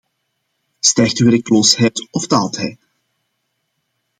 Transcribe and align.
Stijgt 0.79 1.17
de 1.17 1.23
werkloosheid 1.23 2.07
of 2.11 2.27
daalt 2.27 2.55
hij? 2.57 2.77